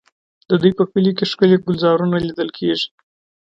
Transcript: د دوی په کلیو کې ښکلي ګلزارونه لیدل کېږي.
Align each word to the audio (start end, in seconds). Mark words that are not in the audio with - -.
د 0.49 0.51
دوی 0.61 0.71
په 0.79 0.83
کلیو 0.91 1.17
کې 1.17 1.25
ښکلي 1.31 1.57
ګلزارونه 1.65 2.15
لیدل 2.27 2.49
کېږي. 2.57 2.87